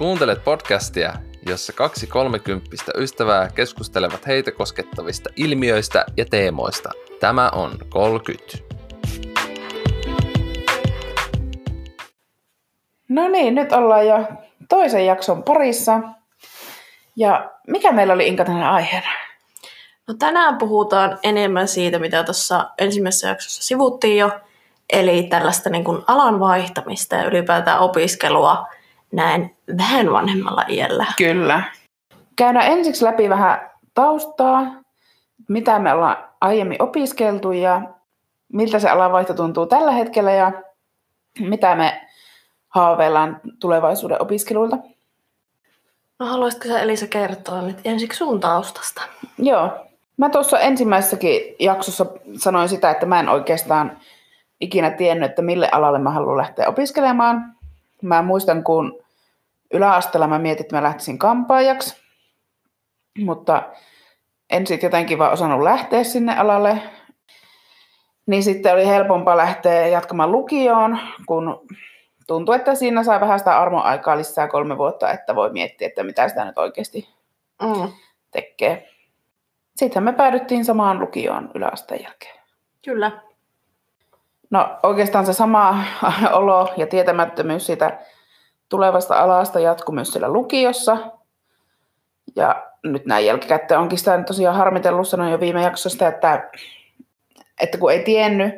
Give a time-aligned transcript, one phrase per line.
[0.00, 1.12] Kuuntelet podcastia,
[1.46, 6.90] jossa kaksi kolmekymppistä ystävää keskustelevat heitä koskettavista ilmiöistä ja teemoista.
[7.20, 8.58] Tämä on 30.
[13.08, 14.24] No niin, nyt ollaan jo
[14.68, 16.00] toisen jakson parissa.
[17.16, 19.10] Ja mikä meillä oli Inka tänään aiheena?
[20.08, 24.30] No tänään puhutaan enemmän siitä, mitä tuossa ensimmäisessä jaksossa sivuttiin jo,
[24.92, 28.66] eli tällaista niin kuin alan vaihtamista ja ylipäätään opiskelua
[29.12, 31.06] näin vähän vanhemmalla iällä.
[31.18, 31.62] Kyllä.
[32.36, 34.62] Käydään ensiksi läpi vähän taustaa,
[35.48, 37.82] mitä me ollaan aiemmin opiskeltu ja
[38.52, 40.52] miltä se alanvaihto tuntuu tällä hetkellä ja
[41.40, 42.06] mitä me
[42.68, 44.78] haaveillaan tulevaisuuden opiskeluilta.
[46.18, 49.02] No haluaisitko sä Elisa kertoa nyt ensiksi sun taustasta?
[49.38, 49.86] Joo.
[50.16, 52.06] Mä tuossa ensimmäisessäkin jaksossa
[52.36, 53.98] sanoin sitä, että mä en oikeastaan
[54.60, 57.54] ikinä tiennyt, että mille alalle mä haluan lähteä opiskelemaan.
[58.02, 58.99] Mä muistan, kun
[59.74, 62.02] yläasteella mä mietin, että mä lähtisin kampaajaksi,
[63.18, 63.62] mutta
[64.50, 66.78] en sitten jotenkin vaan osannut lähteä sinne alalle.
[68.26, 71.66] Niin sitten oli helpompaa lähteä jatkamaan lukioon, kun
[72.26, 76.28] tuntui, että siinä sai vähän sitä armoaikaa lisää kolme vuotta, että voi miettiä, että mitä
[76.28, 77.08] sitä nyt oikeasti
[77.62, 77.92] Mm.
[78.30, 78.88] tekee.
[79.76, 82.40] Sittenhän me päädyttiin samaan lukioon yläasteen jälkeen.
[82.84, 83.22] Kyllä.
[84.50, 85.84] No oikeastaan se sama
[86.32, 87.98] olo ja tietämättömyys siitä
[88.70, 90.96] tulevasta alasta jatkuu myös siellä lukiossa.
[92.36, 96.50] Ja nyt näin jälkikäteen onkin sitä tosiaan harmitellut, sanoin jo viime jaksosta, että,
[97.60, 98.54] että kun ei tiennyt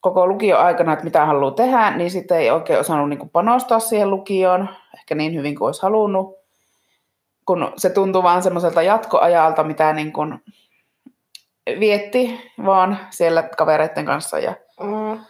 [0.00, 4.10] koko lukio aikana, että mitä haluaa tehdä, niin sitten ei oikein osannut niin panostaa siihen
[4.10, 6.36] lukioon, ehkä niin hyvin kuin olisi halunnut.
[7.46, 10.42] Kun se tuntuu vaan semmoiselta jatkoajalta, mitä niin kuin
[11.80, 15.20] vietti vaan siellä kavereiden kanssa ja Mm.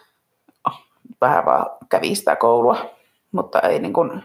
[1.21, 2.96] vähän vaan kävi sitä koulua.
[3.31, 4.23] Mutta ei niin kuin,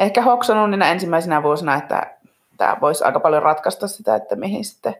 [0.00, 2.16] ehkä hoksannut niinä ensimmäisenä vuosina, että
[2.56, 4.94] tämä voisi aika paljon ratkaista sitä, että mihin sitten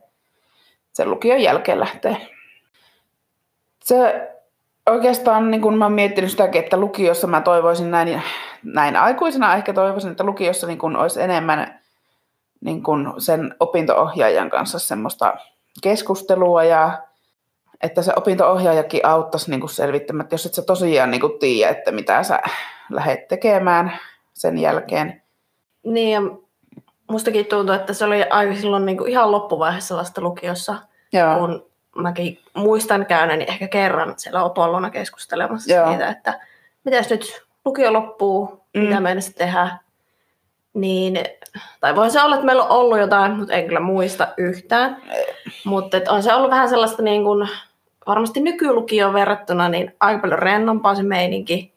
[0.92, 2.28] sen lukion jälkeen lähtee.
[3.84, 4.28] Se
[4.90, 8.22] oikeastaan, niin kun mä oon miettinyt sitäkin, että lukiossa mä toivoisin näin,
[8.62, 11.80] näin aikuisena, ehkä toivoisin, että lukiossa niin kun olisi enemmän
[12.60, 15.34] niin kun sen opinto-ohjaajan kanssa semmoista
[15.82, 17.02] keskustelua ja
[17.82, 21.70] että se opinto-ohjaajakin auttaisi niin kuin selvittämään, että jos et sä tosiaan niin kuin tiedä,
[21.70, 22.41] että mitä sä
[22.91, 23.98] lähdet tekemään
[24.34, 25.22] sen jälkeen.
[25.84, 26.20] Niin ja
[27.10, 30.75] mustakin tuntuu, että se oli aika silloin niin kuin ihan loppuvaiheessa vasta lukiossa,
[31.12, 31.66] Joo, kun
[31.97, 35.88] mäkin muistan käyneeni ehkä kerran siellä Opollona keskustelemassa Joo.
[35.88, 36.41] siitä, että
[36.84, 38.82] mitäs nyt lukio loppuu, mm.
[38.82, 39.78] mitä meidän sitten tehdä.
[40.75, 41.19] Niin,
[41.81, 45.03] tai voi se olla, että meillä on ollut jotain, mutta en kyllä muista yhtään.
[45.64, 47.49] Mutta on se ollut vähän sellaista niin kuin,
[48.06, 51.72] varmasti nykylukioon verrattuna niin aika paljon rennompaa se meininki.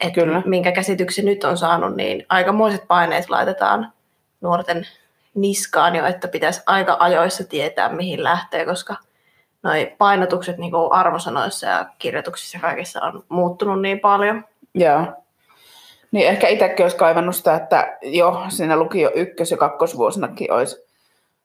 [0.00, 0.42] Et Kyllä.
[0.46, 3.92] minkä käsityksen nyt on saanut, niin aikamoiset paineet laitetaan
[4.40, 4.86] nuorten
[5.34, 8.96] niskaan jo, että pitäisi aika ajoissa tietää, mihin lähtee, koska
[9.62, 14.44] noi painotukset niin kuin arvosanoissa ja kirjoituksissa ja kaikissa on muuttunut niin paljon.
[14.74, 15.06] joo.
[16.12, 20.84] Niin ehkä itsekin olisi kaivannut sitä, että jo siinä lukio ykkös- ja kakkosvuosinakin olisi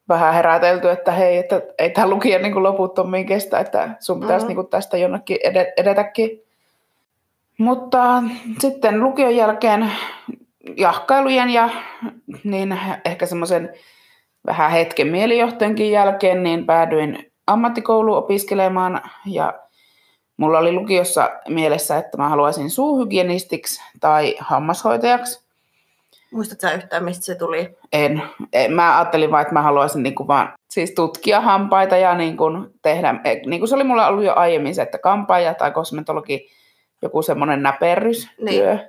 [0.09, 4.43] vähän herätelty, että hei, että ei tämä lukio niin kuin loputtomiin kestä, että sun pitäisi
[4.43, 4.47] Mhm.
[4.47, 6.43] niin kuin tästä jonnekin ede- edetäkin.
[7.57, 8.23] Mutta
[8.59, 9.91] sitten lukion jälkeen
[10.77, 11.69] jahkailujen ja
[12.43, 13.73] niin ehkä semmoisen
[14.45, 19.53] vähän hetken mielijohtajankin jälkeen, niin päädyin ammattikouluun opiskelemaan ja
[20.37, 25.46] mulla oli lukiossa mielessä, että mä haluaisin suuhygienistiksi tai hammashoitajaksi.
[26.31, 27.77] Muistatko sä yhtään, mistä se tuli?
[27.93, 28.23] En,
[28.53, 32.45] en, mä ajattelin vaan, että mä haluaisin niinku vaan siis tutkia hampaita ja niinku
[32.81, 33.15] tehdä,
[33.45, 36.49] niin kuin se oli mulla ollut jo aiemmin se, että kampaaja tai kosmetologi,
[37.01, 38.79] joku semmoinen näperrystyö Niin.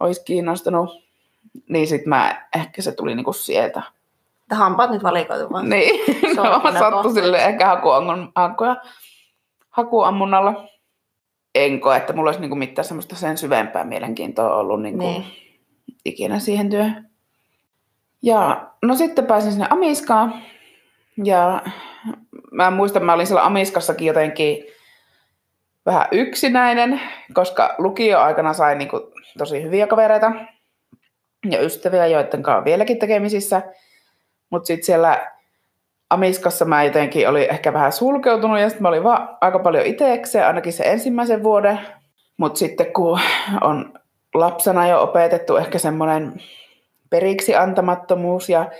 [0.00, 0.90] olisi kiinnostunut.
[1.68, 3.82] Niin sit mä, ehkä se tuli niinku sieltä.
[4.42, 5.68] Että hampaat nyt valikoitu vaan.
[5.68, 6.00] Niin,
[6.36, 6.42] no,
[6.90, 7.12] kohta.
[7.12, 8.76] sille ehkä hakuammun, hakuja,
[9.70, 10.64] hakuammunnalla.
[11.54, 15.26] En koe, että mulla olisi niinku mitään semmoista sen syvempää mielenkiintoa ollut niinku Niin.
[16.04, 17.10] Ikinä siihen työhön.
[18.22, 20.42] Ja no sitten pääsin sinne Amiskaan.
[21.24, 21.62] Ja
[22.52, 24.64] mä muistan, mä olin siellä Amiskassakin jotenkin
[25.86, 27.00] vähän yksinäinen,
[27.34, 30.32] koska lukioaikana sain niinku tosi hyviä kavereita
[31.50, 33.62] ja ystäviä, joiden kanssa vieläkin tekemisissä.
[34.50, 35.30] Mutta sitten siellä
[36.10, 40.46] Amiskassa mä jotenkin olin ehkä vähän sulkeutunut ja sitten mä olin vaan aika paljon itsekseen,
[40.46, 41.80] ainakin se ensimmäisen vuoden.
[42.36, 43.20] Mutta sitten kun
[43.60, 43.99] on
[44.34, 46.42] lapsena jo opetettu ehkä semmoinen
[47.10, 48.70] periksi antamattomuus ja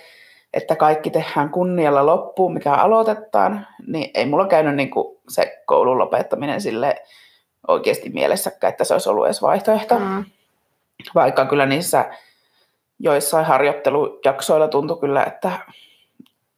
[0.54, 5.98] että kaikki tehdään kunnialla loppuun, mikä aloitetaan, niin ei mulla käynyt niin kuin se koulun
[5.98, 7.02] lopettaminen sille
[7.68, 9.98] oikeasti mielessäkään, että se olisi ollut edes vaihtoehto.
[9.98, 10.24] Mm.
[11.14, 12.04] Vaikka kyllä niissä
[12.98, 15.52] joissain harjoittelujaksoilla tuntui kyllä, että,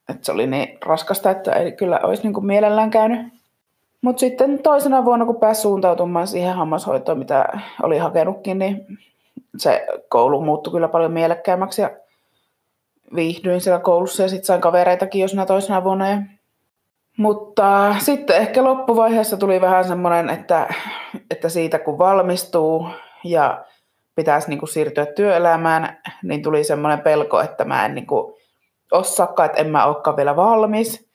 [0.09, 3.42] että se oli niin raskasta, että ei kyllä olisi niin kuin mielellään käynyt.
[4.03, 7.45] Mutta sitten toisena vuonna, kun pääsi suuntautumaan siihen hammashoitoon, mitä
[7.83, 8.99] oli hakenutkin, niin
[9.57, 11.91] se koulu muuttui kyllä paljon mielekkäämmäksi ja
[13.15, 16.09] viihdyin siellä koulussa ja sitten sain kavereitakin jo siinä toisena vuonna.
[16.09, 16.19] Ja...
[17.17, 20.75] Mutta sitten ehkä loppuvaiheessa tuli vähän semmoinen, että,
[21.31, 22.87] että siitä kun valmistuu
[23.25, 23.65] ja
[24.15, 28.35] pitäisi niin kuin siirtyä työelämään, niin tuli semmoinen pelko, että mä en niin kuin
[28.93, 31.11] osaakaan, että en mä olekaan vielä valmis.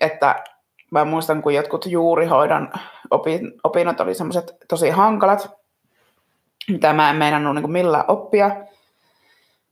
[0.00, 0.44] Että
[0.92, 2.72] mä muistan, kun jotkut juurihoidon
[3.64, 5.50] opinnot oli semmoiset tosi hankalat,
[6.68, 8.50] mitä mä en meinannut niin millään oppia,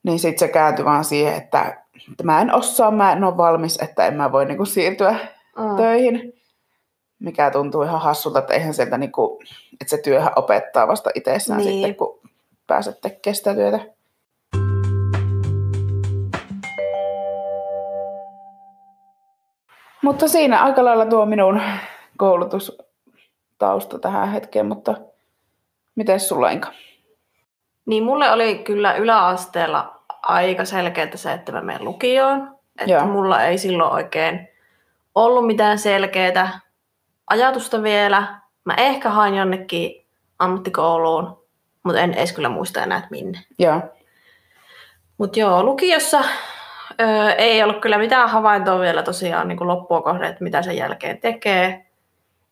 [0.03, 3.79] niin sitten se kääntyi vaan siihen, että, että mä en osaa, mä en ole valmis,
[3.83, 5.17] että en mä voi niin kuin siirtyä
[5.59, 5.77] mm.
[5.77, 6.33] töihin.
[7.19, 9.47] Mikä tuntuu ihan hassulta, että eihän sieltä, niin kuin,
[9.81, 11.73] että se työhän opettaa vasta itsessään niin.
[11.73, 12.21] sitten, kun
[12.67, 13.81] pääset tekemään sitä työtä.
[20.03, 21.61] Mutta siinä aika lailla tuo minun
[22.17, 24.95] koulutustausta tähän hetkeen, mutta
[25.95, 26.73] miten sulla Inka?
[27.87, 32.59] Niin mulle oli kyllä yläasteella aika selkeää se, että mä menen lukioon.
[32.79, 33.07] Että Joo.
[33.07, 34.49] mulla ei silloin oikein
[35.15, 36.61] ollut mitään selkeää
[37.31, 38.41] ajatusta vielä.
[38.65, 40.07] Mä ehkä hain jonnekin
[40.39, 41.45] ammattikouluun,
[41.83, 43.39] mutta en edes kyllä muista enää, että minne.
[43.59, 43.81] Joo.
[45.19, 46.25] Mutta joo, lukiossa
[47.01, 51.19] öö, ei ollut kyllä mitään havaintoa vielä tosiaan niin loppua kohde, että mitä sen jälkeen
[51.19, 51.87] tekee.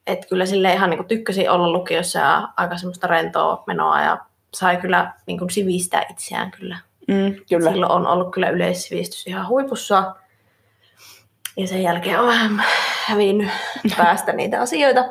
[0.07, 4.19] Et kyllä sille ihan niin tykkäsin olla lukiossa ja aika semmoista rentoa menoa ja
[4.55, 6.79] sai kyllä niin kuin sivistää itseään kyllä.
[7.09, 7.71] Mm, kyllä.
[7.71, 10.15] Silloin on ollut kyllä yleissivistys ihan huipussa.
[11.57, 12.65] Ja sen jälkeen on vähän
[13.07, 13.51] hävinnyt
[13.97, 15.05] päästä niitä asioita.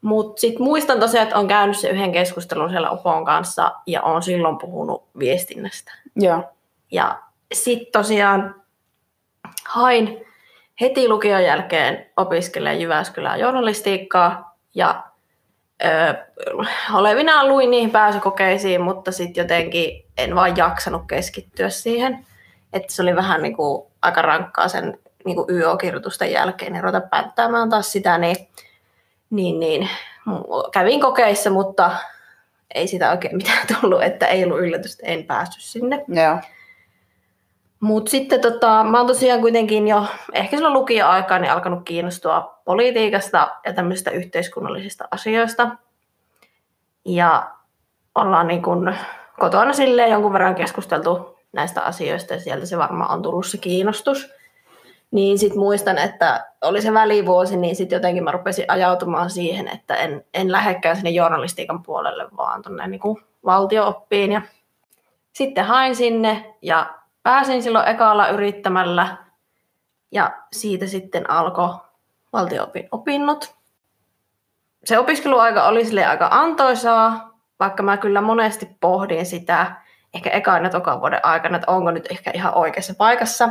[0.00, 4.22] Mutta sitten muistan tosiaan, että on käynyt se yhden keskustelun siellä Opon kanssa ja on
[4.22, 5.92] silloin puhunut viestinnästä.
[6.16, 6.44] Joo.
[6.92, 7.22] Ja
[7.52, 8.62] sitten tosiaan
[9.64, 10.26] hain
[10.80, 15.04] heti lukion jälkeen opiskelemaan Jyväskylään journalistiikkaa ja
[15.84, 16.14] ö,
[16.94, 22.26] olevinaan luin niihin pääsykokeisiin, mutta sitten jotenkin en vaan jaksanut keskittyä siihen.
[22.72, 27.00] Että se oli vähän niin kuin aika rankkaa sen niin kuin YO-kirjoitusten jälkeen, niin ruveta
[27.00, 28.36] päättämään taas sitä, niin,
[29.30, 29.88] niin, niin
[30.72, 31.90] kävin kokeissa, mutta
[32.74, 36.04] ei sitä oikein mitään tullut, että ei ollut yllätystä, en päässyt sinne.
[36.08, 36.38] Joo.
[37.80, 43.48] Mutta sitten tota, mä oon tosiaan kuitenkin jo ehkä silloin lukio-aikaan niin alkanut kiinnostua politiikasta
[43.66, 45.68] ja tämmöisistä yhteiskunnallisista asioista.
[47.04, 47.50] Ja
[48.14, 48.94] ollaan niin kun
[49.40, 54.32] kotona silleen jonkun verran keskusteltu näistä asioista ja sieltä se varmaan on tullut se kiinnostus.
[55.10, 59.96] Niin sitten muistan, että oli se välivuosi, niin sitten jotenkin mä rupesin ajautumaan siihen, että
[59.96, 63.00] en, en lähdekään sinne journalistiikan puolelle, vaan tuonne niin
[63.44, 64.32] valtiooppiin.
[64.32, 64.42] Ja
[65.32, 66.95] sitten hain sinne ja
[67.26, 69.16] pääsin silloin ekalla yrittämällä
[70.12, 71.74] ja siitä sitten alkoi
[72.32, 73.54] valtioopin opinnot.
[74.84, 79.72] Se opiskeluaika oli sille aika antoisaa, vaikka mä kyllä monesti pohdin sitä,
[80.14, 83.48] ehkä ekan ja tokan vuoden aikana, että onko nyt ehkä ihan oikeassa paikassa.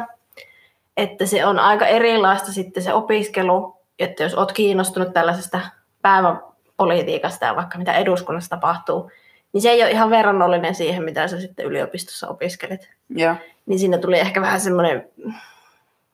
[0.98, 5.60] Että se on aika erilaista sitten se opiskelu, että jos oot kiinnostunut tällaisesta
[6.02, 9.12] päivänpolitiikasta ja vaikka mitä eduskunnassa tapahtuu,
[9.56, 12.90] niin se ei ole ihan verrannollinen siihen, mitä sä sitten yliopistossa opiskelit.
[13.10, 13.36] Ja.
[13.66, 15.10] Niin siinä tuli ehkä vähän semmoinen,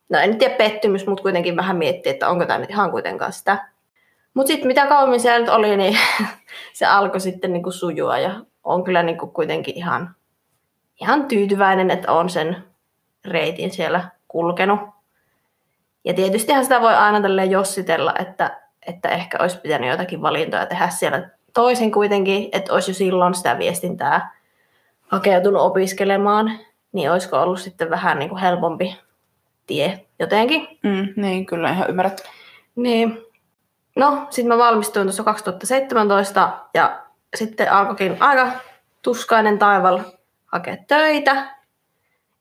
[0.09, 3.67] no en tiedä pettymys, mutta kuitenkin vähän mietti, että onko tämä nyt ihan kuitenkaan sitä.
[4.33, 5.97] Mutta sitten mitä kauemmin siellä nyt oli, niin
[6.73, 10.15] se alkoi sitten niinku sujua ja on kyllä niinku kuitenkin ihan,
[11.01, 12.63] ihan tyytyväinen, että on sen
[13.25, 14.79] reitin siellä kulkenut.
[16.03, 20.89] Ja tietystihän sitä voi aina tälleen jossitella, että, että ehkä olisi pitänyt jotakin valintoja tehdä
[20.89, 24.35] siellä toisin kuitenkin, että olisi jo silloin sitä viestintää
[25.07, 26.59] hakeutunut opiskelemaan,
[26.91, 28.97] niin olisiko ollut sitten vähän niin kuin helpompi
[29.67, 30.67] tie jotenkin.
[30.83, 32.23] Mm, niin, kyllä ihan ymmärrät.
[32.75, 33.25] Niin.
[33.95, 37.01] No, sitten mä valmistuin tuossa 2017 ja
[37.35, 38.51] sitten alkoikin aika
[39.01, 39.99] tuskainen taival
[40.45, 41.55] hakea töitä.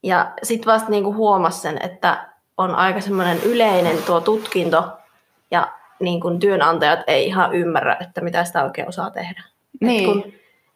[0.03, 4.99] Ja sitten vasta niinku huomasin sen, että on aika semmoinen yleinen tuo tutkinto
[5.51, 9.43] ja niin kuin työnantajat ei ihan ymmärrä, että mitä sitä oikein osaa tehdä.
[9.81, 10.05] Niin.
[10.05, 10.33] kun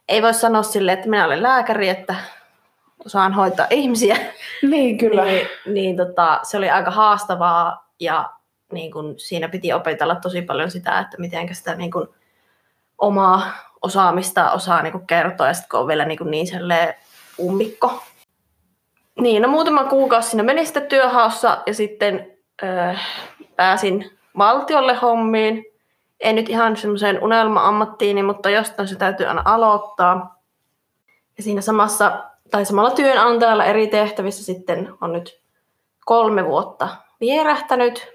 [0.08, 2.14] ei voi sanoa sille, että minä olen lääkäri, että
[3.04, 4.16] osaan hoitaa ihmisiä.
[4.70, 5.24] Niin, kyllä.
[5.24, 8.30] niin, niin tota, se oli aika haastavaa ja
[8.72, 12.14] niin kun siinä piti opetella tosi paljon sitä, että miten sitä niin kun
[12.98, 13.52] omaa
[13.82, 16.46] osaamista osaa niin kun kertoa ja sitten kun on vielä niin, kun niin
[17.38, 18.02] ummikko.
[19.20, 22.94] Niin, no muutama kuukausi siinä meni sitten työhaussa ja sitten öö,
[23.56, 25.64] pääsin valtiolle hommiin.
[26.20, 30.42] Ei nyt ihan semmoiseen unelma-ammattiini, mutta jostain se täytyy aina aloittaa.
[31.36, 35.40] Ja siinä samassa tai samalla työnantajalla eri tehtävissä sitten on nyt
[36.04, 36.88] kolme vuotta
[37.20, 38.14] vierähtänyt.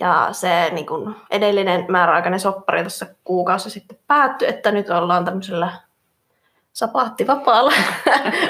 [0.00, 5.72] Ja se niin kun edellinen määräaikainen soppari tuossa kuukausi sitten päättyi, että nyt ollaan tämmöisellä
[6.72, 7.72] sapaattivapaalla.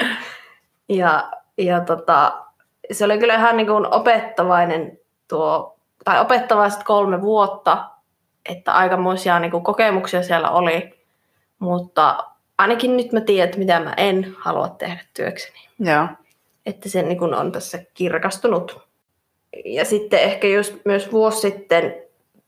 [0.89, 2.45] ja ja tota,
[2.93, 4.99] se oli kyllä ihan niin kuin opettavainen
[5.29, 5.74] tuo,
[6.05, 7.91] tai opettavaiset kolme vuotta,
[8.49, 11.07] että aikamoisia niin kuin kokemuksia siellä oli,
[11.59, 12.25] mutta
[12.59, 15.69] ainakin nyt mä tiedän, että mitä mä en halua tehdä työkseni.
[15.79, 16.09] Joo.
[16.67, 18.89] Että se niin kuin on tässä kirkastunut.
[19.65, 21.95] Ja sitten ehkä just myös vuosi sitten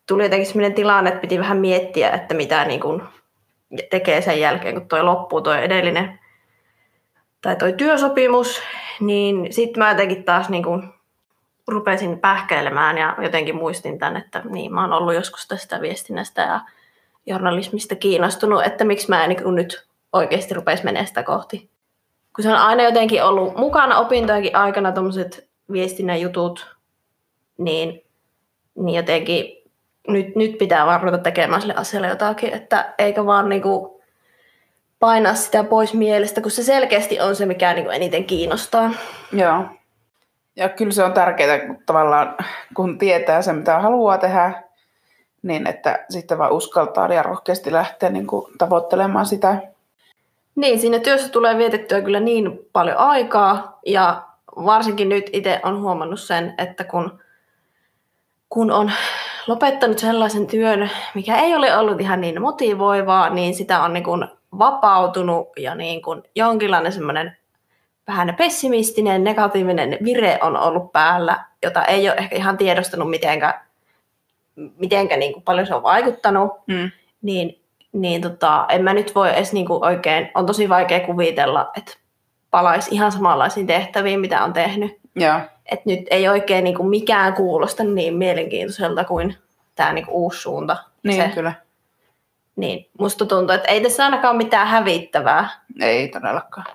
[0.09, 3.03] tuli jotenkin sellainen tilanne, että piti vähän miettiä, että mitä niin kuin
[3.91, 6.19] tekee sen jälkeen, kun toi loppuu toi edellinen
[7.41, 8.63] tai toi työsopimus,
[9.01, 10.83] niin sitten mä jotenkin taas niin kuin
[11.69, 16.61] rupesin pähkäilemään ja jotenkin muistin tämän, että niin, mä oon ollut joskus tästä viestinnästä ja
[17.27, 21.71] journalismista kiinnostunut, että miksi mä en niin nyt oikeasti rupesi menemään sitä kohti.
[22.37, 26.77] Kun se on aina jotenkin ollut mukana opintojenkin aikana tuommoiset viestinnän jutut,
[27.59, 28.05] niin,
[28.75, 29.57] niin jotenkin
[30.09, 34.03] nyt, nyt pitää vaan ruveta tekemään sille asialle jotakin, että eikä vaan niinku
[34.99, 38.91] painaa sitä pois mielestä, kun se selkeästi on se, mikä niinku eniten kiinnostaa.
[39.33, 39.65] Joo.
[40.57, 42.35] Ja kyllä se on tärkeää, kun tavallaan
[42.75, 44.63] kun tietää sen, mitä haluaa tehdä,
[45.43, 49.63] niin että sitten vaan uskaltaa ja rohkeasti lähteä niin kuin tavoittelemaan sitä.
[50.55, 54.23] Niin, siinä työssä tulee vietettyä kyllä niin paljon aikaa ja
[54.57, 57.19] varsinkin nyt itse on huomannut sen, että kun,
[58.49, 58.93] kun on
[59.47, 64.27] lopettanut sellaisen työn, mikä ei ole ollut ihan niin motivoivaa, niin sitä on niin kuin
[64.59, 67.37] vapautunut ja niin kuin jonkinlainen semmoinen
[68.09, 73.61] vähän pessimistinen, negatiivinen vire on ollut päällä, jota ei ole ehkä ihan tiedostanut mitenkä,
[74.79, 76.91] mitenkä niin kuin paljon se on vaikuttanut, Mm.
[77.23, 81.71] niin, niin tota, en mä nyt voi edes niin kuin oikein, on tosi vaikea kuvitella,
[81.77, 81.93] että
[82.51, 84.99] palaisi ihan samanlaisiin tehtäviin, mitä on tehnyt.
[85.17, 85.41] Joo.
[85.73, 89.37] Et nyt ei oikein niin kuin mikään kuulosta niin mielenkiintoiselta kuin
[89.75, 90.77] tämä niin kuin uusi suunta.
[91.03, 91.53] Niin, Se, kyllä.
[92.57, 95.49] niin musta tuntuu, että ei tässä ainakaan mitään hävittävää.
[95.81, 96.67] Ei todellakaan.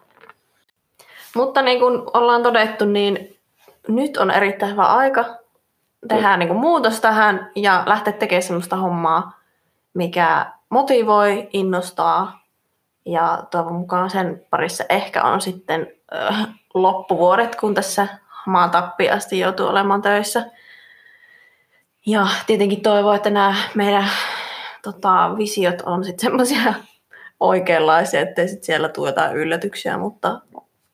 [1.36, 3.38] Mutta niin kuin ollaan todettu, niin
[3.88, 5.26] nyt on erittäin hyvä aika
[6.08, 9.40] tehdä niin kuin muutos tähän ja lähteä tekemään sellaista hommaa,
[9.94, 12.42] mikä motivoi, innostaa
[13.06, 18.08] ja toivon mukaan sen parissa ehkä on sitten äh, loppuvuodet, kun tässä
[18.46, 20.46] maan tappiin asti joutuu olemaan töissä.
[22.06, 24.10] Ja tietenkin toivon, että nämä meidän
[24.82, 26.74] tota, visiot on sitten semmoisia
[27.40, 30.42] oikeanlaisia, ettei sit siellä tule jotain yllätyksiä, mutta,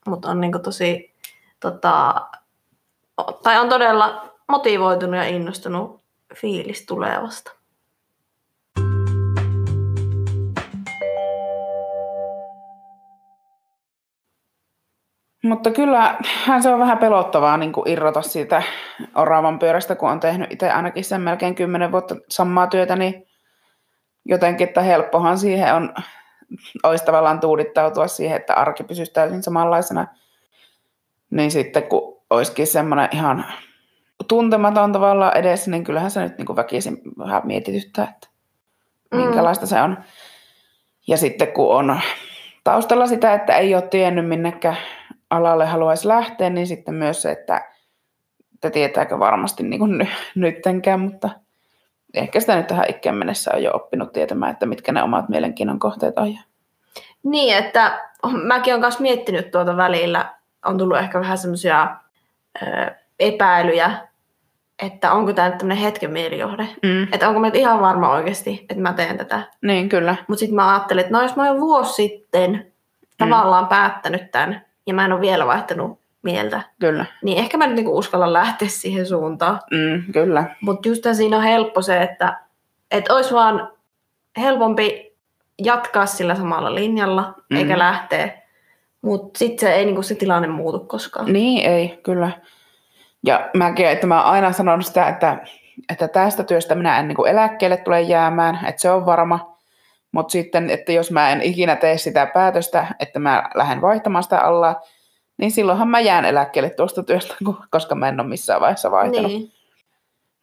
[0.07, 1.15] mutta on niinku tosi,
[1.59, 2.27] tota,
[3.43, 6.01] tai on todella motivoitunut ja innostunut
[6.35, 7.51] fiilis tulevasta.
[15.43, 18.63] Mutta kyllähän se on vähän pelottavaa niin kuin irrota siitä
[19.15, 23.27] oravan pyörästä, kun on tehnyt itse ainakin sen melkein kymmenen vuotta samaa työtä, niin
[24.25, 25.93] jotenkin, että helppohan siihen on,
[26.83, 30.07] olisi tavallaan tuudittautua siihen, että arki pysyisi täysin samanlaisena.
[31.29, 33.45] Niin sitten kun olisikin semmoinen ihan
[34.27, 38.27] tuntematon tavallaan edessä, niin kyllähän se nyt niin kuin väkisin vähän mietityttää, että
[39.11, 39.17] Mm.
[39.17, 39.97] minkälaista se on.
[41.07, 41.99] Ja sitten kun on
[42.63, 44.77] taustalla sitä, että ei ole tiennyt minnekään
[45.29, 47.71] alalle haluaisi lähteä, niin sitten myös se, että,
[48.53, 51.29] että tietääkö varmasti niin kuin ny, nyttenkään, mutta
[52.13, 55.79] ehkä sitä nyt tähän ikään mennessä on jo oppinut tietämään, että mitkä ne omat mielenkiinnon
[55.79, 56.37] kohteet on.
[57.23, 57.99] Niin, että
[58.43, 60.33] mäkin olen myös miettinyt tuota välillä,
[60.65, 61.95] on tullut ehkä vähän semmoisia
[63.19, 63.91] epäilyjä,
[64.83, 66.67] että onko tämä nyt tämmöinen hetken mielijohde.
[66.83, 67.07] Mm.
[67.11, 69.41] Että onko mä nyt ihan varma oikeasti, että mä teen tätä.
[69.61, 70.15] Niin, kyllä.
[70.27, 72.71] Mutta sitten mä ajattelin, että no jos mä oon jo vuosi sitten
[73.17, 75.99] tavallaan päättänyt tämän, ja mä en ole vielä vaihtanut
[76.31, 77.05] mieltä, Kyllä.
[77.23, 79.59] niin ehkä mä nyt niinku uskallan lähteä siihen suuntaan.
[79.71, 80.43] Mm, kyllä.
[80.61, 82.39] Mutta just siinä on helppo se, että
[82.91, 83.69] et olisi vaan
[84.37, 85.15] helpompi
[85.63, 87.59] jatkaa sillä samalla linjalla, Mhm.
[87.59, 88.31] eikä lähteä.
[89.01, 91.33] Mutta sitten se ei niinku se tilanne muutu koskaan.
[91.33, 92.31] Niin, ei, kyllä.
[93.25, 95.37] Ja mäkin, että mä oon aina sanonut sitä, että,
[95.91, 99.57] että tästä työstä minä en niin kuin eläkkeelle tule jäämään, että se on varma.
[100.11, 104.39] Mutta sitten, että jos mä en ikinä tee sitä päätöstä, että mä lähden vaihtamaan sitä
[104.39, 104.81] alla,
[105.37, 107.35] niin silloinhan mä jään eläkkeelle tuosta työstä,
[107.71, 109.31] koska mä en ole missään vaiheessa vaihtanut.
[109.31, 109.51] Niin, Niin.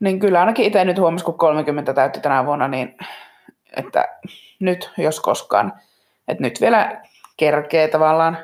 [0.01, 2.97] niin kyllä ainakin itse nyt huomasi, kun 30 täytti tänä vuonna, niin
[3.77, 4.09] että
[4.61, 5.73] nyt, jos koskaan,
[6.29, 7.03] että nyt vielä
[7.37, 8.39] kerkee tavallaan,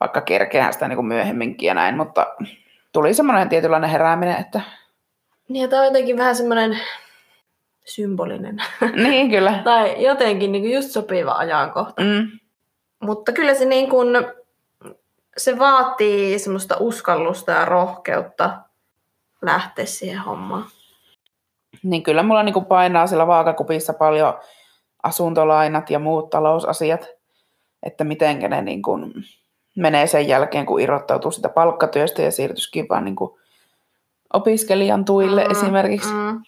[0.00, 2.26] vaikka kerkeähän sitä niin kuin myöhemminkin ja näin, mutta
[2.92, 4.60] tuli semmoinen tietynlainen herääminen, että
[5.48, 6.78] niin ja tämä on jotenkin vähän semmoinen
[7.84, 8.56] symbolinen.
[9.04, 9.60] niin kyllä.
[9.64, 12.02] tai jotenkin niinku just sopiva ajankohta.
[12.02, 12.28] Mm,
[13.00, 14.08] Mutta kyllä se niin kuin,
[15.36, 18.58] se vaatii semmoista uskallusta ja rohkeutta
[19.42, 20.64] lähteä siihen hommaan.
[21.82, 24.34] Niin kyllä mulla niin painaa siellä vaakakupissa paljon
[25.02, 27.08] asuntolainat ja muut talousasiat,
[27.82, 29.12] että miten ne niin kuin
[29.76, 33.40] menee sen jälkeen, kun irrottautuu sitä palkkatyöstä ja siirtyisikin vaan niin kuin
[34.32, 36.12] opiskelijan tuille mm, esimerkiksi.
[36.12, 36.42] Mm.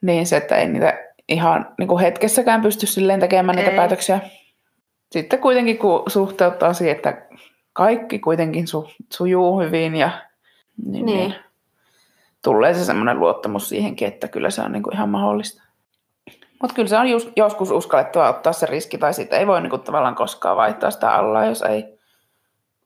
[0.00, 3.64] Niin se, että ei niitä ihan niin kuin hetkessäkään pysty silleen tekemään ei.
[3.64, 4.20] niitä päätöksiä.
[5.12, 7.26] Sitten kuitenkin kun suhteuttaa siihen, että
[7.72, 10.10] kaikki kuitenkin su, sujuu hyvin ja
[10.84, 11.18] niin, niin.
[11.18, 11.34] Niin,
[12.44, 15.62] tulee se semmoinen luottamus siihenkin, että kyllä se on niin kuin ihan mahdollista.
[16.62, 19.78] Mutta kyllä se on just, joskus uskallettava ottaa se riski, tai sitten ei voi niinku
[19.78, 21.98] tavallaan koskaan vaihtaa sitä alla, jos ei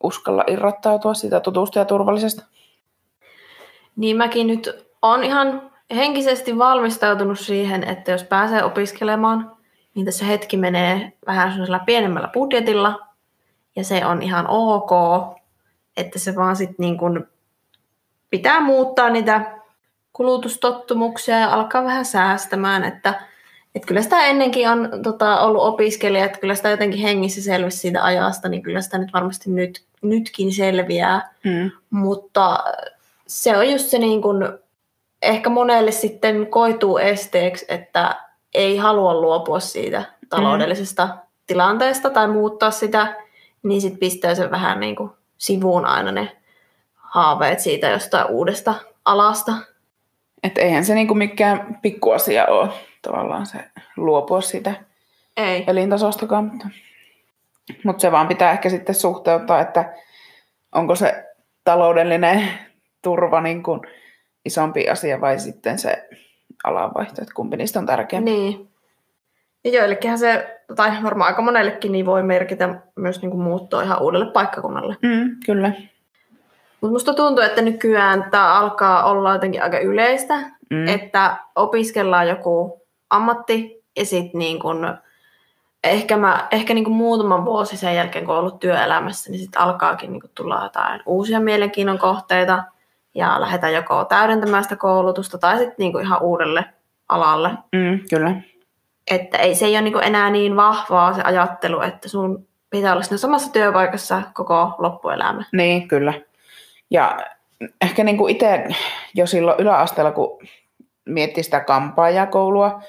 [0.03, 2.45] uskalla irrottautua siitä tutusta ja turvallisesta.
[3.97, 9.57] Niin mäkin nyt on ihan henkisesti valmistautunut siihen, että jos pääsee opiskelemaan,
[9.95, 13.06] niin tässä hetki menee vähän sellaisella pienemmällä budjetilla,
[13.77, 14.91] ja se on ihan ok,
[15.97, 17.29] että se vaan sitten niin kun
[18.31, 19.57] pitää muuttaa niitä
[20.13, 23.15] kulutustottumuksia ja alkaa vähän säästämään, että
[23.75, 28.05] et kyllä sitä ennenkin on tota, ollut opiskelija, että kyllä sitä jotenkin hengissä selvisi siitä
[28.05, 31.35] ajasta, niin kyllä sitä nyt varmasti nyt, nytkin selviää.
[31.45, 31.71] Mm.
[31.91, 32.65] Mutta
[33.27, 34.59] se on just se niin kun,
[35.23, 38.17] ehkä monelle sitten koituu esteeksi, että
[38.55, 41.13] ei halua luopua siitä taloudellisesta mm.
[41.47, 43.26] tilanteesta tai muuttaa sitä,
[43.69, 46.37] niin sitten pistää sen vähän niin kuin sivuun aina ne
[46.95, 49.53] haaveet siitä jostain uudesta alasta.
[50.43, 52.69] Että eihän se niinku mikään pikkuasia ole
[53.03, 53.59] tavallaan se
[53.97, 54.75] luopua siitä
[55.37, 55.65] Ei.
[55.67, 56.45] elintasostakaan.
[56.45, 56.69] Mutta,
[57.85, 59.95] mutta se vaan pitää ehkä sitten suhteuttaa, että
[60.75, 61.25] onko se
[61.65, 62.49] taloudellinen
[63.03, 63.81] turva niin kuin
[64.45, 66.09] isompi asia vai sitten se
[66.65, 68.31] alanvaihto, että kumpi niistä on tärkeämpi.
[68.31, 68.76] Niin.
[69.67, 74.03] Ja joillekinhan se, tai varmaan aika monellekin, niin voi merkitä myös niin kuin muuttoa ihan
[74.03, 74.97] uudelle paikkakunnalle.
[75.03, 75.73] Mm, kyllä.
[76.81, 80.35] Mutta musta tuntuu, että nykyään tämä alkaa olla jotenkin aika yleistä,
[80.71, 80.89] mm.
[80.89, 84.95] että opiskellaan joku ammatti ja sitten niin kun,
[85.85, 90.13] ehkä, mä, ehkä niin muutaman vuosi sen jälkeen, kun olen ollut työelämässä, niin sitten alkaakin
[90.13, 92.65] niin tulla jotain uusia mielenkiinnon kohteita
[93.15, 96.65] ja lähdetään joko täydentämään sitä koulutusta tai sitten niin ihan uudelle
[97.09, 97.49] alalle.
[97.49, 98.33] Mm, kyllä.
[99.11, 103.03] Että ei, se ei ole niin enää niin vahvaa se ajattelu, että sun pitää olla
[103.03, 105.45] siinä samassa työpaikassa koko loppuelämä.
[105.53, 106.15] Niin, kyllä.
[106.91, 107.19] Ja
[107.81, 108.65] ehkä niin kuin itse
[109.15, 110.39] jo silloin yläasteella, kun
[111.05, 112.83] miettii sitä kampaajakoulua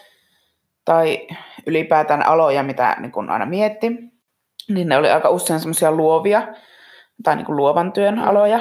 [0.85, 1.27] tai
[1.65, 3.91] ylipäätään aloja, mitä niin kuin aina mietti,
[4.69, 6.47] niin ne oli aika usein semmoisia luovia
[7.23, 8.59] tai niin kuin luovan työn aloja.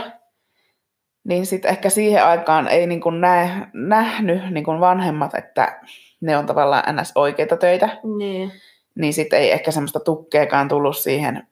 [1.29, 5.81] Niin sitten ehkä siihen aikaan ei niin kuin näe, nähnyt niin kuin vanhemmat, että
[6.21, 7.13] ne on tavallaan ns.
[7.15, 7.89] oikeita töitä.
[8.19, 8.53] Niin.
[8.95, 11.47] Niin sitten ei ehkä semmoista tukkeakaan tullut siihen,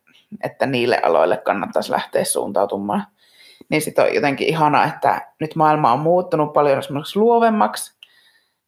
[0.44, 3.06] että niille aloille kannattaisi lähteä suuntautumaan.
[3.68, 7.98] Niin sitten on jotenkin ihana, että nyt maailma on muuttunut paljon esimerkiksi luovemmaksi,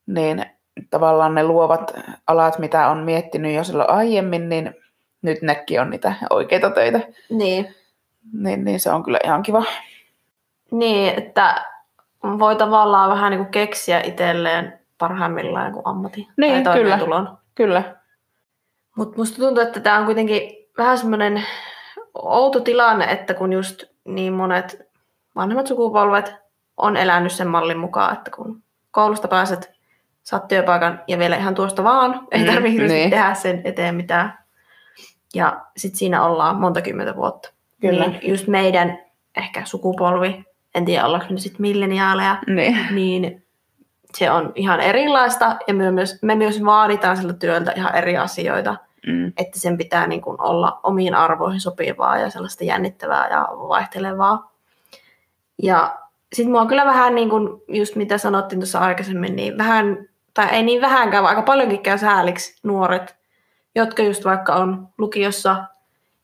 [0.07, 0.47] niin
[0.91, 1.93] tavallaan ne luovat
[2.27, 4.75] alat, mitä on miettinyt jo silloin aiemmin, niin
[5.23, 7.01] nyt nekin on niitä oikeita töitä.
[7.31, 7.75] Niin.
[8.33, 9.65] Niin, niin se on kyllä ihan kiva.
[10.71, 11.65] Niin, että
[12.23, 16.99] voi tavallaan vähän niin kuin keksiä itselleen parhaimmillaan joku ammatti niin, tai kyllä,
[17.55, 17.97] kyllä.
[18.97, 21.45] Mutta musta tuntuu, että tämä on kuitenkin vähän semmoinen
[22.15, 24.89] outo tilanne, että kun just niin monet
[25.37, 26.35] vanhemmat sukupolvet
[26.77, 29.77] on elänyt sen mallin mukaan, että kun koulusta pääset,
[30.23, 33.11] saat työpaikan ja vielä ihan tuosta vaan, ei mm, tarvitse niin.
[33.11, 34.39] tehdä sen eteen mitään.
[35.35, 37.53] Ja sitten siinä ollaan monta kymmentä vuotta.
[37.81, 38.07] Kyllä.
[38.07, 38.99] Niin just meidän
[39.37, 40.45] ehkä sukupolvi,
[40.77, 42.79] en tiedä ollaanko me sitten milleniaaleja, niin.
[42.91, 43.47] niin
[44.15, 48.77] se on ihan erilaista ja me myös, me myös vaaditaan siltä työltä ihan eri asioita.
[49.07, 49.33] Mm.
[49.37, 54.53] Että sen pitää niin kuin olla omiin arvoihin sopivaa ja sellaista jännittävää ja vaihtelevaa.
[55.63, 55.99] Ja
[56.33, 60.63] sitten mua kyllä vähän niin kuin, just mitä sanottiin tuossa aikaisemmin, niin vähän, tai ei
[60.63, 63.17] niin vähänkään, vaan aika paljonkin käy sääliksi nuoret,
[63.75, 65.65] jotka just vaikka on lukiossa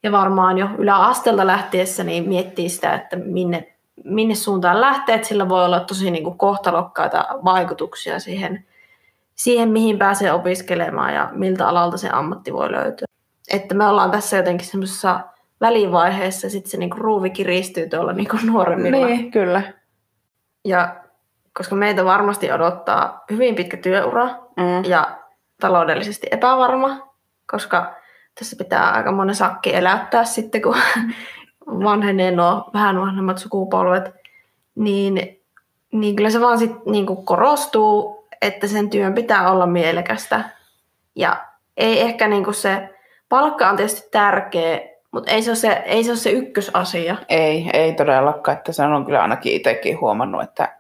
[0.02, 3.71] ja varmaan jo yläastelta lähtiessä, niin miettii sitä, että minne,
[4.04, 8.66] minne suuntaan lähtee, että sillä voi olla tosi niin kuin kohtalokkaita vaikutuksia siihen,
[9.34, 13.06] siihen, mihin pääsee opiskelemaan ja miltä alalta se ammatti voi löytyä.
[13.52, 15.20] Että me ollaan tässä jotenkin semmoisessa
[15.60, 19.06] välivaiheessa sitten se niinku ruuvi kiristyy tuolla niinku nuoremmilla.
[19.06, 19.62] Niin, kyllä.
[20.64, 20.96] Ja
[21.52, 24.84] koska meitä varmasti odottaa hyvin pitkä työura mm.
[24.84, 25.18] ja
[25.60, 27.12] taloudellisesti epävarma,
[27.46, 27.94] koska
[28.38, 30.76] tässä pitää aika monen sakki elättää sitten, kun
[31.66, 34.14] vanhenee nuo vähän vanhemmat sukupolvet,
[34.74, 35.40] niin,
[35.92, 40.44] niin kyllä se vaan sit niin korostuu, että sen työn pitää olla mielekästä.
[41.16, 41.46] Ja
[41.76, 42.88] ei ehkä niin se
[43.28, 47.16] palkka on tietysti tärkeä, Mutta ei, se ole se, ei se ole se ykkösasia.
[47.28, 50.76] Ei, ei todellakaan, että sen on kyllä ainakin itsekin huomannut, että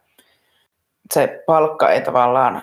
[1.14, 2.62] se palkka ei tavallaan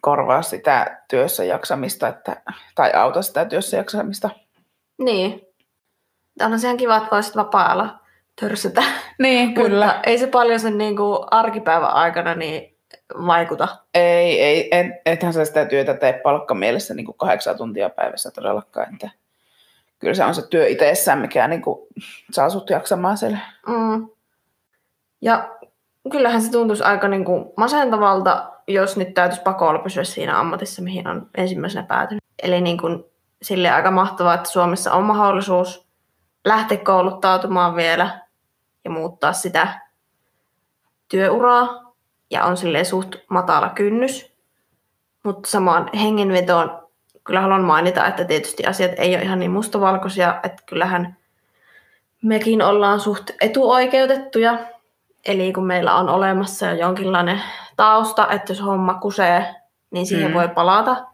[0.00, 2.42] korvaa sitä työssä jaksamista, että,
[2.74, 4.30] tai auta sitä työssä jaksamista.
[4.98, 5.45] Niin.
[6.42, 7.98] Onhan se ihan kiva, että voisit vapaa-ajalla
[8.40, 8.82] törsätä.
[9.18, 9.86] Niin, kyllä.
[9.86, 12.76] Mutta ei se paljon sen niin kuin arkipäivän aikana niin
[13.26, 13.68] vaikuta.
[13.94, 18.94] Ei, ei et, ethän sä sitä työtä tee palkkamielessä niin kuin kahdeksan tuntia päivässä todellakaan.
[18.94, 19.10] Että
[19.98, 21.86] kyllä se on se työ itsessään, mikä niin kuin
[22.30, 23.38] saa sut jaksamaan siellä.
[23.66, 24.08] Mm.
[25.20, 25.56] Ja
[26.12, 31.08] kyllähän se tuntuisi aika niin kuin masentavalta, jos nyt täytyisi pakolla pysyä siinä ammatissa, mihin
[31.08, 32.24] on ensimmäisenä päätynyt.
[32.42, 33.04] Eli niin kuin,
[33.42, 35.85] sille aika mahtavaa, että Suomessa on mahdollisuus
[36.46, 38.20] lähteä kouluttautumaan vielä
[38.84, 39.80] ja muuttaa sitä
[41.08, 41.92] työuraa.
[42.30, 44.32] Ja on sille suht matala kynnys.
[45.22, 46.88] Mutta samaan hengenvetoon
[47.24, 51.16] kyllä haluan mainita, että tietysti asiat ei ole ihan niin mustavalkoisia, että kyllähän
[52.22, 54.58] mekin ollaan suht etuoikeutettuja.
[55.26, 57.42] Eli kun meillä on olemassa jo jonkinlainen
[57.76, 59.54] tausta, että jos homma kusee,
[59.90, 60.34] niin siihen Mm.
[60.34, 61.06] voi palata.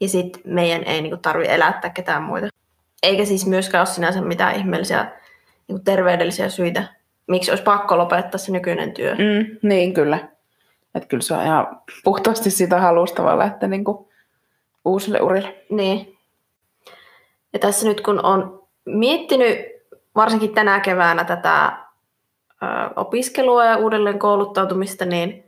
[0.00, 2.48] Ja sitten meidän ei niinku tarvitse elättää ketään muita.
[3.02, 5.12] Eikä siis myöskään ole sinänsä mitään ihmeellisiä
[5.68, 6.84] niinku terveydellisiä syitä,
[7.26, 9.14] miksi olisi pakko lopettaa se nykyinen työ.
[9.14, 10.28] Mm, niin, kyllä.
[10.94, 14.08] Että kyllä se on ihan puhtaasti sitä halusta lähteä niin kuin
[14.84, 15.64] uusille urille.
[15.70, 16.18] Niin.
[17.52, 19.58] Ja tässä nyt kun on miettinyt
[20.14, 21.72] varsinkin tänä keväänä tätä
[22.62, 25.44] ö, opiskelua ja uudelleen kouluttautumista, niin,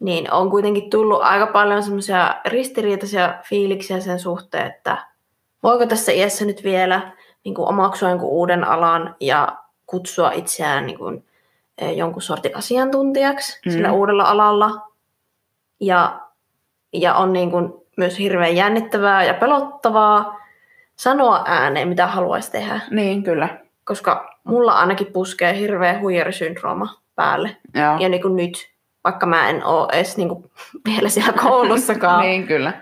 [0.00, 5.06] niin on kuitenkin tullut aika paljon semmoisia ristiriitaisia fiiliksiä sen suhteen, että
[5.68, 7.12] voiko tässä iässä nyt vielä
[7.44, 11.24] niin kuin omaksua jonkun uuden alan ja kutsua itseään niin kuin,
[11.78, 13.72] eh, jonkun sortin asiantuntijaksi mm.
[13.72, 14.70] sillä uudella alalla.
[15.80, 16.20] Ja,
[16.92, 20.36] ja on niin kuin myös hirveän jännittävää ja pelottavaa
[20.96, 22.80] sanoa ääneen, mitä haluaisi tehdä.
[22.90, 23.48] Niin, kyllä.
[23.84, 27.56] Koska mulla ainakin puskee hirveä huijarisyndrooma päälle.
[27.74, 27.98] Joo.
[27.98, 28.70] Ja niin kuin nyt,
[29.04, 30.50] vaikka mä en ole edes niin kuin
[30.88, 32.72] vielä siellä koulussakaan, niin, kyllä.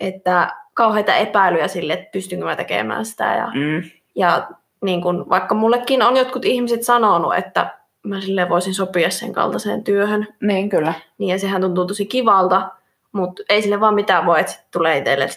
[0.00, 3.24] että kauheita epäilyjä sille, että pystynkö mä tekemään sitä.
[3.34, 3.82] Ja, Mm.
[4.14, 4.48] ja
[4.82, 9.84] niin kuin, vaikka mullekin on jotkut ihmiset sanonut, että mä silleen voisin sopia sen kaltaiseen
[9.84, 10.92] työhön, Niin, kyllä.
[11.18, 12.68] niin ja sehän tuntuu tosi kivalta,
[13.12, 15.28] mutta ei sille vaan mitään voi, että sit tulee itselle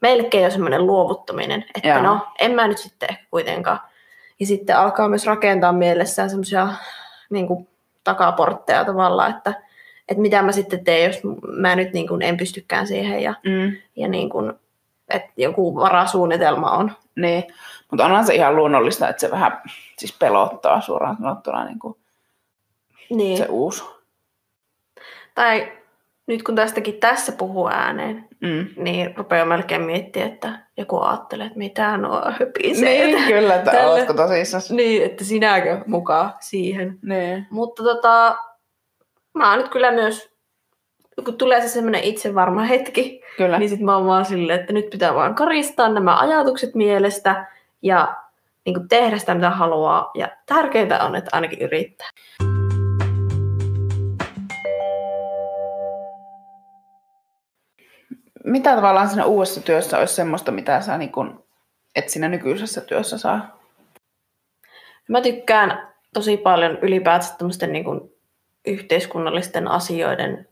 [0.00, 2.02] melkein jo semmoinen luovuttaminen, että Joo.
[2.02, 3.78] no, en mä nyt sitten ehkä kuitenkaan.
[4.40, 6.68] Ja sitten alkaa myös rakentaa mielessään semmoisia
[7.30, 7.68] niin kuin,
[8.04, 9.54] takaportteja tavallaan, että,
[10.08, 11.20] että mitä mä sitten teen, jos
[11.56, 13.72] mä nyt niin kuin, en pystykään siihen ja, Mm.
[13.96, 14.52] ja niin kuin,
[15.08, 16.92] että joku varasuunnitelma on.
[17.16, 17.44] Niin.
[17.90, 19.62] Mutta onhan se ihan luonnollista, että se vähän
[19.98, 21.96] siis pelottaa suoraan sanottuna niin kuin
[23.10, 23.38] Niin.
[23.38, 23.84] se uusi.
[25.34, 25.72] Tai
[26.26, 28.66] nyt kun tästäkin tässä puhuu ääneen, Mm.
[28.76, 33.06] niin rupeaa melkein miettiä, että joku ajattelee, että mitä nuo höpisee.
[33.06, 34.62] Niin, kyllä, että Tälle- oletko tosissaan.
[34.70, 36.98] Niin, että sinäkö mukaan siihen.
[37.02, 37.46] Niin.
[37.50, 38.36] Mutta tota,
[39.34, 40.33] mä oon nyt kyllä myös,
[41.24, 43.58] kun tulee se semmoinen itsevarma hetki, Kyllä.
[43.58, 47.46] niin sit mä oon vaan silleen, että nyt pitää vaan karistaa nämä ajatukset mielestä
[47.82, 48.16] ja
[48.64, 50.10] niin kuin tehdä sitä, mitä haluaa.
[50.14, 52.08] Ja tärkeintä on, että ainakin yrittää.
[58.44, 61.44] Mitä tavallaan siinä uudessa työssä olisi semmoista, mitä sä niin kun,
[61.96, 63.58] et siinä nykyisessä työssä saa?
[65.08, 68.00] Mä tykkään tosi paljon ylipäätään tämmöisten niin kuin
[68.66, 70.48] yhteiskunnallisten asioiden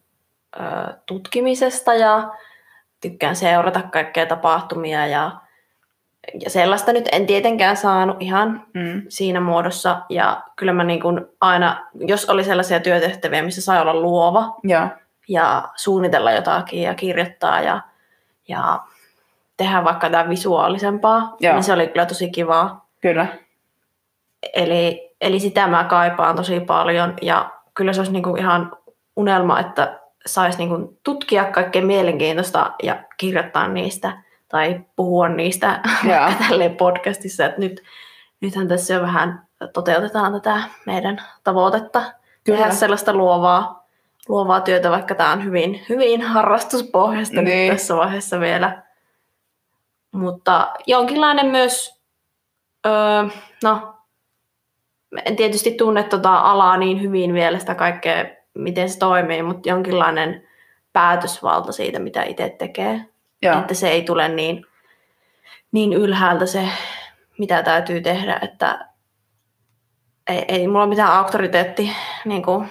[0.56, 2.30] ö, tutkimisesta ja
[3.00, 5.30] tykkään seurata kaikkea tapahtumia ja,
[6.44, 9.02] ja sellaista nyt en tietenkään saanut ihan Mm.
[9.08, 10.00] siinä muodossa.
[10.08, 14.88] Ja kyllä mä niin kuin aina, jos oli sellaisia työtehtäviä, missä sai olla luova Joo.
[15.28, 17.80] ja suunnitella jotakin ja kirjoittaa ja,
[18.48, 18.80] ja
[19.56, 21.52] tehdä vaikka jotain visuaalisempaa, Joo.
[21.54, 22.86] niin se oli kyllä tosi kivaa.
[23.00, 23.26] Kyllä.
[24.54, 28.76] Eli, eli sitä mä kaipaan tosi paljon ja kyllä se olisi niinku ihan
[29.16, 35.80] unelma, että saisi niinku tutkia kaikkea mielenkiintoista ja kirjoittaa niistä tai puhua niistä
[36.48, 37.82] tälleen podcastissa, että nyt,
[38.40, 42.02] nythän tässä jo vähän toteutetaan tätä meidän tavoitetta
[42.44, 42.58] Kyllä.
[42.58, 43.86] tehdä sellaista luovaa,
[44.28, 47.44] luovaa työtä, vaikka tämä on hyvin, hyvin harrastuspohjasta niin.
[47.44, 47.68] Niin.
[47.70, 48.82] nyt tässä vaiheessa vielä.
[50.12, 52.00] Mutta jonkinlainen myös,
[52.86, 52.92] öö,
[53.62, 53.94] no
[55.24, 58.24] en tietysti tunne tota alaa niin hyvin vielä sitä kaikkea,
[58.54, 60.48] miten se toimii, mutta jonkinlainen
[60.92, 63.04] päätösvalta siitä, mitä itse tekee.
[63.42, 63.58] Joo.
[63.58, 64.66] Että se ei tule niin,
[65.72, 66.68] niin ylhäältä se,
[67.38, 68.88] mitä täytyy tehdä, että
[70.28, 71.92] ei, ei mulla ole mitään auktoriteetti
[72.24, 72.68] niin kuin,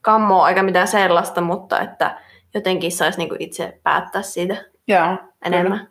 [0.00, 2.20] kammoa eikä mitään sellaista, mutta että
[2.54, 4.56] jotenkin saisi niin itse päättää siitä
[4.88, 5.16] Joo.
[5.44, 5.88] enemmän.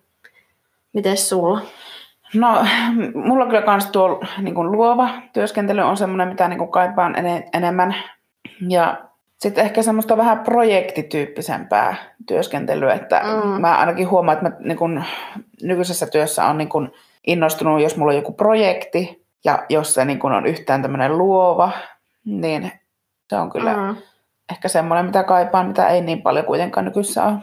[0.93, 1.61] Miten sulla?
[2.33, 2.65] No,
[3.13, 7.49] mulla kyllä kans tuo niin kuin luova työskentely on semmoinen, mitä niin kuin kaipaan ene-
[7.53, 7.95] enemmän.
[8.69, 8.97] Ja
[9.37, 11.95] sitten ehkä semmoista vähän projektityyppisempää
[12.27, 13.61] työskentelyä, että Mm.
[13.61, 15.03] mä ainakin huomaan, että mä niin kun,
[15.61, 16.91] nykyisessä työssä on niin kun
[17.27, 21.71] innostunut, jos mulla on joku projekti ja jos se niin kun on yhtään tämmöinen luova,
[22.25, 22.71] niin
[23.29, 23.95] se on kyllä mm.
[24.51, 27.33] Ehkä semmoinen, mitä kaipaan, mitä ei niin paljon kuitenkaan nykyssä ole.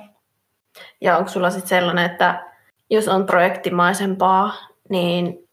[1.01, 2.45] Ja onko sulla sitten sellainen, että
[2.91, 4.53] jos on projektimaisempaa,
[4.89, 5.49] niin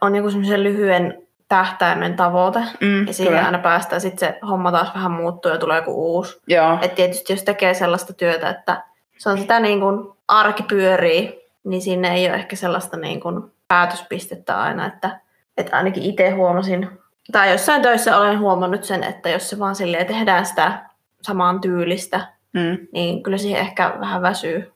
[0.00, 4.94] on joku semmoisen lyhyen tähtäimen tavoite, Mm, ja siihen aina päästään, sitten se homma taas
[4.94, 6.40] vähän muuttuu ja tulee joku uusi.
[6.46, 8.82] Joo, Et tietysti jos tekee sellaista työtä, että
[9.18, 13.42] se on sitä niin kuin arki pyörii, niin sinne ei ole ehkä sellaista niin kuin
[13.68, 15.20] päätöspistettä aina, että,
[15.56, 16.88] että ainakin itse huomasin,
[17.32, 20.84] tai jossain töissä olen huomannut sen, että jos se vaan silleen tehdään sitä
[21.22, 22.20] samaan tyylistä,
[22.52, 22.78] mm.
[22.92, 24.72] niin kyllä siihen ehkä vähän väsyy.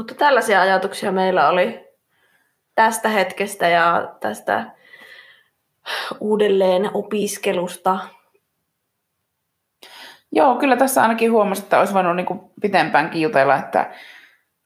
[0.00, 1.88] Mutta tällaisia ajatuksia meillä oli
[2.74, 4.64] tästä hetkestä ja tästä
[6.20, 7.98] uudelleen opiskelusta.
[10.32, 13.90] Joo, kyllä tässä ainakin huomasi, että olisi voinut niinku pitempäänkin jutella, että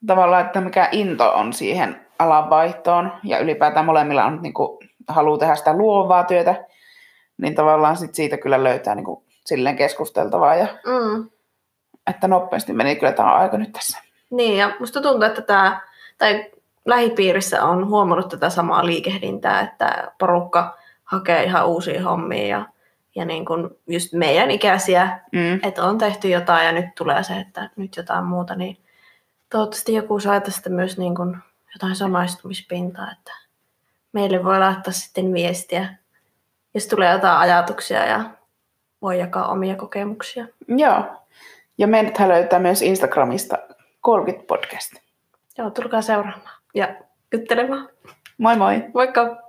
[0.07, 5.73] tavallaan, että mikä into on siihen alanvaihtoon ja ylipäätään molemmilla on niinku halu tehdä sitä
[5.73, 6.65] luovaa työtä,
[7.37, 11.29] niin tavallaan sit siitä kyllä löytää niinku silleen keskusteltavaa ja Mm.
[12.07, 14.14] että nopeasti meni kyllä tämä aika nyt tässä.
[14.35, 15.81] Niin, ja musta tuntuu, että tämä,
[16.17, 16.51] tai
[16.85, 22.65] lähipiirissä on huomannut tätä samaa liikehdintää, että porukka hakee ihan uusia hommia ja,
[23.15, 25.59] ja niin kun just meidän ikäisiä, Mm.
[25.63, 28.77] että on tehty jotain ja nyt tulee se, että nyt jotain muuta, niin
[29.49, 31.37] toivottavasti joku saa tästä myös niin kun
[31.73, 33.31] jotain samaistumispintaa, että
[34.13, 35.95] meille voi laittaa sitten viestiä,
[36.73, 38.23] jos tulee jotain ajatuksia ja
[39.01, 40.47] voi jakaa omia kokemuksia.
[40.67, 41.03] Joo.
[41.77, 43.57] Ja meidät löytää myös Instagramista
[44.05, 44.93] 30 podcast.
[45.57, 46.95] Joo, tulkaa seuraamaan ja
[47.33, 47.89] juttelemaan.
[48.37, 48.83] Moi moi!
[48.93, 49.44] Moikka!